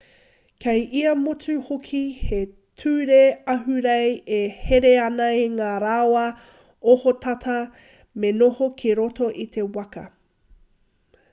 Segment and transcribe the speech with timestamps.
[0.63, 1.99] kei ia motu hoki
[2.29, 2.39] he
[2.83, 3.19] ture
[3.53, 4.07] ahurei
[4.39, 4.39] e
[4.69, 6.23] here ana i ngā rawa
[6.95, 7.59] ohotata
[8.23, 10.05] me noho ki roto i te waka